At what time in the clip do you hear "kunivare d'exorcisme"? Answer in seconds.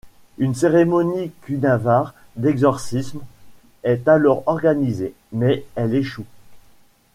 1.43-3.19